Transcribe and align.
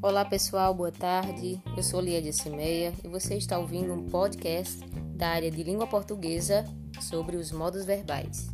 Olá 0.00 0.24
pessoal, 0.24 0.74
boa 0.74 0.90
tarde. 0.92 1.62
Eu 1.76 1.82
sou 1.82 2.00
Lia 2.00 2.20
de 2.20 2.32
Cimeia 2.32 2.92
e 3.04 3.08
você 3.08 3.36
está 3.36 3.58
ouvindo 3.58 3.92
um 3.92 4.08
podcast 4.08 4.84
da 5.14 5.28
área 5.28 5.50
de 5.50 5.62
língua 5.62 5.86
portuguesa 5.86 6.64
sobre 7.00 7.36
os 7.36 7.52
modos 7.52 7.84
verbais. 7.84 8.50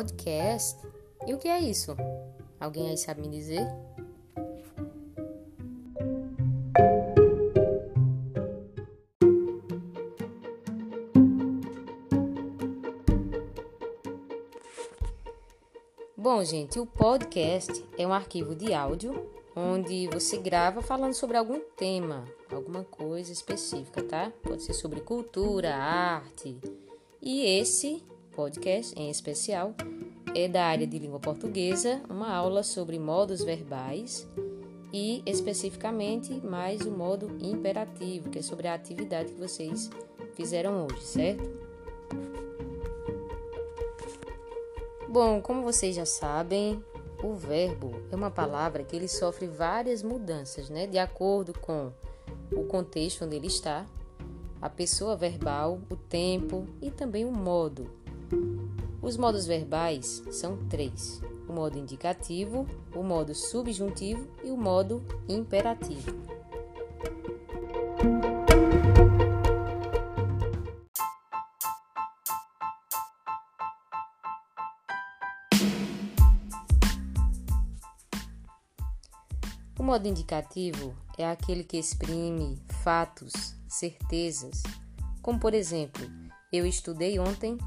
Podcast? 0.00 0.80
E 1.26 1.34
o 1.34 1.38
que 1.38 1.46
é 1.46 1.60
isso? 1.60 1.94
Alguém 2.58 2.88
aí 2.88 2.96
sabe 2.96 3.20
me 3.20 3.28
dizer? 3.28 3.66
Bom, 16.16 16.42
gente, 16.44 16.80
o 16.80 16.86
podcast 16.86 17.84
é 17.98 18.06
um 18.06 18.14
arquivo 18.14 18.54
de 18.54 18.72
áudio 18.72 19.30
onde 19.54 20.08
você 20.08 20.38
grava 20.38 20.80
falando 20.80 21.12
sobre 21.12 21.36
algum 21.36 21.60
tema, 21.76 22.24
alguma 22.50 22.84
coisa 22.84 23.30
específica, 23.30 24.02
tá? 24.02 24.32
Pode 24.42 24.62
ser 24.62 24.72
sobre 24.72 25.00
cultura, 25.00 25.74
arte. 25.74 26.56
E 27.20 27.44
esse 27.44 28.02
podcast 28.30 28.98
em 28.98 29.10
especial 29.10 29.74
é 30.34 30.48
da 30.48 30.64
área 30.64 30.86
de 30.86 30.98
língua 30.98 31.18
portuguesa, 31.18 32.00
uma 32.08 32.32
aula 32.32 32.62
sobre 32.62 32.98
modos 32.98 33.42
verbais 33.42 34.26
e 34.92 35.22
especificamente 35.26 36.34
mais 36.44 36.82
o 36.82 36.90
modo 36.90 37.36
imperativo, 37.40 38.30
que 38.30 38.38
é 38.38 38.42
sobre 38.42 38.68
a 38.68 38.74
atividade 38.74 39.32
que 39.32 39.40
vocês 39.40 39.90
fizeram 40.34 40.86
hoje, 40.86 41.02
certo? 41.02 41.50
Bom, 45.08 45.40
como 45.40 45.62
vocês 45.62 45.96
já 45.96 46.06
sabem, 46.06 46.82
o 47.22 47.34
verbo 47.34 47.92
é 48.10 48.16
uma 48.16 48.30
palavra 48.30 48.84
que 48.84 48.94
ele 48.94 49.08
sofre 49.08 49.46
várias 49.46 50.02
mudanças, 50.02 50.70
né? 50.70 50.86
De 50.86 50.98
acordo 50.98 51.52
com 51.58 51.92
o 52.52 52.64
contexto 52.64 53.24
onde 53.24 53.36
ele 53.36 53.48
está, 53.48 53.84
a 54.62 54.68
pessoa 54.68 55.16
verbal, 55.16 55.80
o 55.90 55.96
tempo 55.96 56.66
e 56.80 56.90
também 56.90 57.24
o 57.24 57.32
modo. 57.32 57.90
Os 59.02 59.16
modos 59.16 59.46
verbais 59.46 60.22
são 60.30 60.56
três: 60.68 61.20
o 61.48 61.52
modo 61.52 61.78
indicativo, 61.78 62.66
o 62.94 63.02
modo 63.02 63.34
subjuntivo 63.34 64.28
e 64.44 64.50
o 64.50 64.56
modo 64.56 65.04
imperativo. 65.28 66.14
O 79.78 79.82
modo 79.82 80.06
indicativo 80.06 80.94
é 81.18 81.26
aquele 81.26 81.64
que 81.64 81.78
exprime 81.78 82.62
fatos, 82.84 83.56
certezas, 83.66 84.62
como 85.20 85.40
por 85.40 85.52
exemplo, 85.52 86.06
eu 86.52 86.66
estudei 86.66 87.18
ontem, 87.18 87.58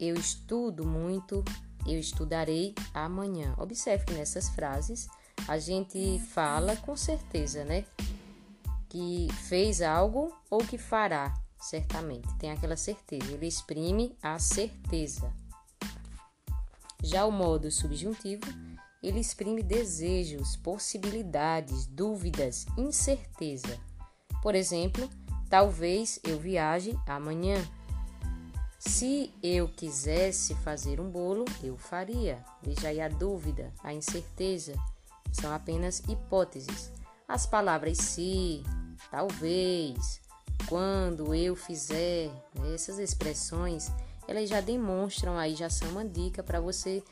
eu 0.00 0.14
estudo 0.14 0.86
muito, 0.86 1.44
eu 1.86 1.98
estudarei 1.98 2.74
amanhã. 2.94 3.54
Observe 3.58 4.06
que 4.06 4.14
nessas 4.14 4.48
frases 4.48 5.08
a 5.46 5.58
gente 5.58 6.18
fala 6.32 6.74
com 6.76 6.96
certeza, 6.96 7.64
né? 7.64 7.84
Que 8.88 9.28
fez 9.48 9.82
algo 9.82 10.34
ou 10.50 10.58
que 10.58 10.78
fará, 10.78 11.34
certamente. 11.60 12.26
Tem 12.38 12.50
aquela 12.50 12.76
certeza, 12.76 13.30
ele 13.30 13.46
exprime 13.46 14.16
a 14.22 14.38
certeza. 14.38 15.32
Já 17.02 17.24
o 17.24 17.30
modo 17.30 17.70
subjuntivo 17.70 18.44
ele 19.02 19.20
exprime 19.20 19.62
desejos, 19.62 20.56
possibilidades, 20.56 21.86
dúvidas, 21.86 22.66
incerteza. 22.76 23.78
Por 24.42 24.54
exemplo, 24.54 25.08
talvez 25.48 26.20
eu 26.22 26.38
viaje 26.38 26.98
amanhã. 27.06 27.56
Se 28.80 29.30
eu 29.42 29.68
quisesse 29.68 30.54
fazer 30.54 31.02
um 31.02 31.10
bolo, 31.10 31.44
eu 31.62 31.76
faria. 31.76 32.42
Veja 32.62 32.88
aí 32.88 32.98
a 32.98 33.08
dúvida, 33.08 33.70
a 33.84 33.92
incerteza. 33.92 34.72
São 35.30 35.52
apenas 35.52 36.02
hipóteses. 36.08 36.90
As 37.28 37.44
palavras 37.44 37.98
se, 37.98 38.64
talvez, 39.10 40.22
quando 40.66 41.34
eu 41.34 41.54
fizer, 41.54 42.30
né, 42.54 42.74
essas 42.74 42.98
expressões, 42.98 43.92
elas 44.26 44.48
já 44.48 44.62
demonstram 44.62 45.36
aí, 45.36 45.54
já 45.54 45.68
são 45.68 45.90
uma 45.90 46.04
dica 46.04 46.42
para 46.42 46.58
você 46.58 47.04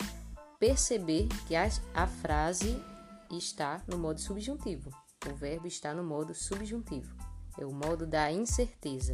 perceber 0.59 1.29
que 1.47 1.55
a, 1.55 1.69
a 1.93 2.07
frase 2.07 2.83
está 3.31 3.83
no 3.87 3.99
modo 3.99 4.21
subjuntivo. 4.21 4.91
O 5.31 5.35
verbo 5.35 5.67
está 5.67 5.93
no 5.93 6.03
modo 6.03 6.35
subjuntivo. 6.35 7.15
É 7.59 7.67
o 7.67 7.73
modo 7.73 8.07
da 8.07 8.33
incerteza, 8.33 9.13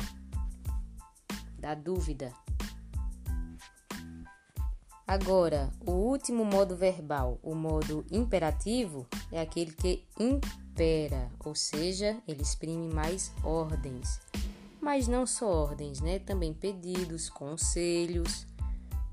da 1.65 1.75
dúvida. 1.75 2.31
Agora, 5.07 5.71
o 5.87 5.93
último 5.93 6.45
modo 6.45 6.77
verbal, 6.77 7.39
o 7.43 7.55
modo 7.55 8.05
imperativo, 8.11 9.07
é 9.33 9.41
aquele 9.41 9.73
que 9.73 10.07
impera, 10.21 11.31
ou 11.43 11.55
seja, 11.55 12.21
ele 12.29 12.43
exprime 12.43 12.93
mais 12.93 13.33
ordens. 13.43 14.21
Mas 14.79 15.09
não 15.09 15.27
só 15.27 15.47
ordens, 15.47 16.03
né? 16.03 16.19
Também 16.19 16.53
pedidos, 16.53 17.31
conselhos. 17.31 18.47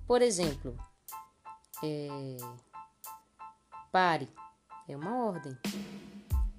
Por 0.05 0.21
exemplo, 0.21 0.77
é, 1.81 2.35
pare, 3.93 4.27
é 4.89 4.97
uma 4.97 5.25
ordem. 5.25 5.57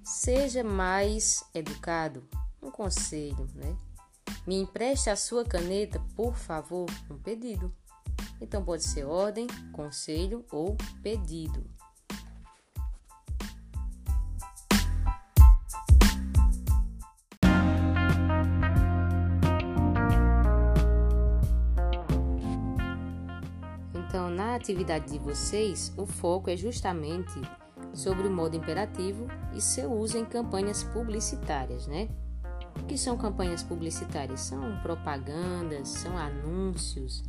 Seja 0.03 0.64
mais 0.64 1.44
educado, 1.54 2.26
um 2.62 2.70
conselho, 2.70 3.47
né? 3.54 3.76
Me 4.44 4.56
empreste 4.56 5.08
a 5.08 5.14
sua 5.14 5.44
caneta, 5.44 6.00
por 6.16 6.34
favor, 6.34 6.86
um 7.08 7.16
pedido. 7.16 7.72
Então 8.41 8.64
pode 8.64 8.82
ser 8.82 9.04
ordem, 9.04 9.47
conselho 9.72 10.44
ou 10.50 10.76
pedido. 11.00 11.64
Então, 23.94 24.28
na 24.28 24.56
atividade 24.56 25.12
de 25.12 25.19
vocês, 25.20 25.92
o 25.97 26.04
foco 26.04 26.50
é 26.50 26.56
justamente 26.56 27.32
sobre 27.94 28.26
o 28.26 28.30
modo 28.30 28.56
imperativo 28.56 29.28
e 29.54 29.60
seu 29.60 29.92
uso 29.92 30.19
em 30.19 30.24
campanhas 30.24 30.82
publicitárias, 30.82 31.86
né? 31.86 32.09
O 32.81 32.84
que 32.84 32.97
são 32.99 33.16
campanhas 33.16 33.62
publicitárias? 33.62 34.41
São 34.41 34.78
propagandas, 34.83 35.88
são 35.88 36.16
anúncios, 36.16 37.22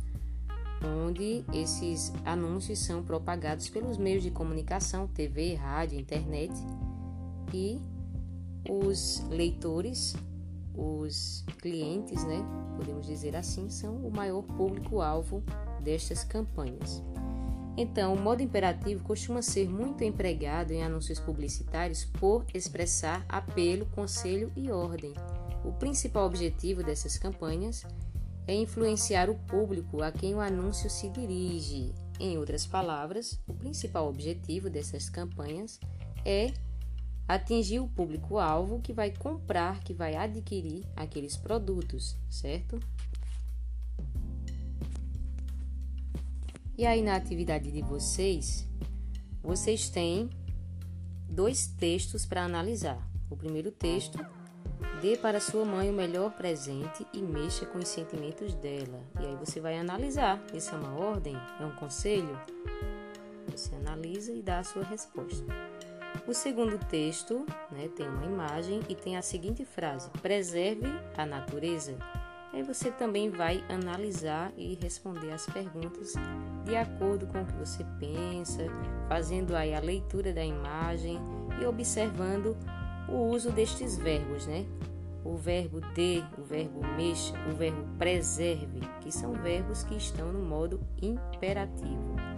onde 0.84 1.44
esses 1.52 2.12
anúncios 2.24 2.78
são 2.80 3.02
propagados 3.02 3.68
pelos 3.68 3.96
meios 3.96 4.22
de 4.22 4.30
comunicação, 4.30 5.06
TV, 5.06 5.54
rádio, 5.54 5.98
internet, 5.98 6.52
e 7.52 7.80
os 8.68 9.22
leitores, 9.30 10.16
os 10.74 11.44
clientes, 11.60 12.24
né? 12.24 12.44
Podemos 12.76 13.06
dizer 13.06 13.36
assim, 13.36 13.70
são 13.70 13.96
o 13.96 14.10
maior 14.10 14.42
público-alvo 14.42 15.42
destas 15.80 16.24
campanhas. 16.24 17.02
Então, 17.76 18.14
o 18.14 18.20
modo 18.20 18.42
imperativo 18.42 19.02
costuma 19.02 19.42
ser 19.42 19.68
muito 19.68 20.04
empregado 20.04 20.72
em 20.72 20.82
anúncios 20.82 21.18
publicitários 21.18 22.04
por 22.04 22.44
expressar 22.54 23.24
apelo, 23.28 23.86
conselho 23.86 24.52
e 24.56 24.70
ordem. 24.70 25.12
O 25.64 25.72
principal 25.72 26.26
objetivo 26.26 26.84
dessas 26.84 27.18
campanhas 27.18 27.84
é 28.46 28.54
influenciar 28.54 29.28
o 29.28 29.34
público 29.34 30.02
a 30.02 30.12
quem 30.12 30.34
o 30.34 30.40
anúncio 30.40 30.88
se 30.88 31.08
dirige. 31.08 31.92
Em 32.20 32.38
outras 32.38 32.64
palavras, 32.64 33.40
o 33.46 33.54
principal 33.54 34.08
objetivo 34.08 34.70
dessas 34.70 35.08
campanhas 35.08 35.80
é 36.24 36.52
atingir 37.26 37.80
o 37.80 37.88
público-alvo 37.88 38.80
que 38.80 38.92
vai 38.92 39.10
comprar, 39.10 39.80
que 39.82 39.94
vai 39.94 40.14
adquirir 40.14 40.84
aqueles 40.94 41.36
produtos, 41.36 42.16
certo? 42.28 42.78
E 46.76 46.86
aí, 46.86 47.02
na 47.02 47.16
atividade 47.16 47.70
de 47.70 47.82
vocês, 47.82 48.68
vocês 49.42 49.88
têm 49.88 50.28
dois 51.28 51.66
textos 51.66 52.26
para 52.26 52.44
analisar. 52.44 52.98
O 53.30 53.36
primeiro 53.36 53.70
texto 53.70 54.18
Dê 55.00 55.16
para 55.16 55.40
sua 55.40 55.64
mãe 55.64 55.90
o 55.90 55.92
melhor 55.92 56.30
presente 56.32 57.06
e 57.12 57.20
mexa 57.20 57.66
com 57.66 57.78
os 57.78 57.88
sentimentos 57.88 58.54
dela. 58.54 59.00
E 59.20 59.26
aí 59.26 59.36
você 59.36 59.60
vai 59.60 59.78
analisar. 59.78 60.42
Isso 60.54 60.74
é 60.74 60.78
uma 60.78 60.94
ordem? 60.94 61.36
É 61.60 61.64
um 61.64 61.74
conselho? 61.76 62.38
Você 63.48 63.74
analisa 63.74 64.32
e 64.32 64.40
dá 64.40 64.60
a 64.60 64.64
sua 64.64 64.82
resposta. 64.82 65.44
O 66.26 66.32
segundo 66.32 66.78
texto 66.86 67.44
né, 67.70 67.88
tem 67.94 68.08
uma 68.08 68.24
imagem 68.24 68.80
e 68.88 68.94
tem 68.94 69.16
a 69.16 69.22
seguinte 69.22 69.64
frase: 69.64 70.08
preserve 70.22 70.86
a 71.16 71.26
natureza. 71.26 71.98
Aí 72.54 72.62
você 72.62 72.88
também 72.88 73.30
vai 73.30 73.64
analisar 73.68 74.52
e 74.56 74.78
responder 74.80 75.32
as 75.32 75.44
perguntas 75.44 76.14
de 76.64 76.76
acordo 76.76 77.26
com 77.26 77.42
o 77.42 77.44
que 77.44 77.52
você 77.54 77.84
pensa, 77.98 78.64
fazendo 79.08 79.56
aí 79.56 79.74
a 79.74 79.80
leitura 79.80 80.32
da 80.32 80.44
imagem 80.44 81.18
e 81.60 81.66
observando 81.66 82.56
o 83.08 83.16
uso 83.26 83.50
destes 83.50 83.98
verbos, 83.98 84.46
né? 84.46 84.64
O 85.24 85.36
verbo 85.36 85.80
de, 85.80 86.22
o 86.38 86.44
verbo 86.44 86.80
mexa, 86.96 87.34
o 87.50 87.56
verbo 87.56 87.82
preserve, 87.98 88.80
que 89.00 89.10
são 89.10 89.32
verbos 89.32 89.82
que 89.82 89.96
estão 89.96 90.32
no 90.32 90.38
modo 90.38 90.80
imperativo. 91.02 92.33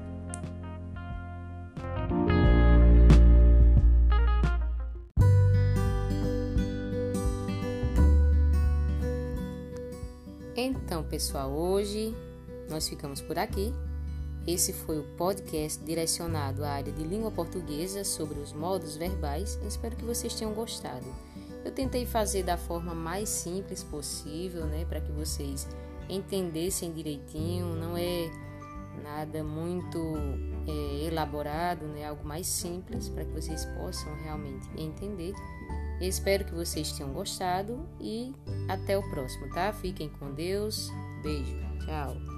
Então, 10.67 11.05
pessoal, 11.05 11.49
hoje 11.53 12.13
nós 12.69 12.89
ficamos 12.89 13.21
por 13.21 13.39
aqui. 13.39 13.73
Esse 14.45 14.73
foi 14.73 14.99
o 14.99 15.05
podcast 15.17 15.81
direcionado 15.85 16.65
à 16.65 16.71
área 16.71 16.93
de 16.93 17.05
língua 17.05 17.31
portuguesa 17.31 18.03
sobre 18.03 18.41
os 18.41 18.53
modos 18.53 18.97
verbais. 18.97 19.61
Espero 19.65 19.95
que 19.95 20.05
vocês 20.05 20.35
tenham 20.35 20.53
gostado. 20.53 21.07
Eu 21.65 21.71
tentei 21.71 22.05
fazer 22.05 22.43
da 22.43 22.57
forma 22.57 22.97
mais 22.97 23.29
simples 23.29 23.85
possível, 23.85 24.67
né, 24.67 24.85
para 24.85 25.01
que 25.01 25.13
vocês 25.13 25.69
entendessem 26.09 26.93
direitinho. 26.93 27.77
Não 27.77 27.97
é 27.97 28.29
nada 29.05 29.45
muito 29.45 30.01
é, 30.67 31.05
elaborado, 31.05 31.87
né, 31.87 32.07
algo 32.07 32.27
mais 32.27 32.49
simples 32.49 33.09
para 33.09 33.25
que 33.25 33.31
vocês 33.31 33.65
possam 33.79 34.13
realmente 34.17 34.69
entender. 34.77 35.33
Espero 36.01 36.45
que 36.45 36.55
vocês 36.55 36.93
tenham 36.93 37.13
gostado 37.13 37.89
e 38.01 38.33
até 38.69 38.99
o 38.99 39.11
próximo, 39.11 39.49
tá? 39.51 39.73
Fiquem 39.73 40.09
com 40.09 40.33
Deus. 40.33 40.91
Beijo. 41.23 41.57
Tchau. 41.85 42.36